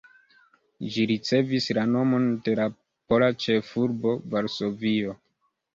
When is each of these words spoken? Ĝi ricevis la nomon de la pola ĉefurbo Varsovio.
Ĝi 0.95 1.05
ricevis 1.11 1.67
la 1.79 1.83
nomon 1.97 2.27
de 2.49 2.57
la 2.61 2.67
pola 2.75 3.31
ĉefurbo 3.47 4.19
Varsovio. 4.35 5.21